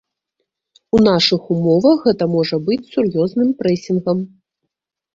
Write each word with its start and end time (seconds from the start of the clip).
У 0.97 1.01
нашых 1.07 1.41
умовах 1.57 1.97
гэта 2.07 2.23
можа 2.39 2.57
быць 2.71 2.81
сур'ёзным 2.97 3.49
прэсінгам. 3.63 4.29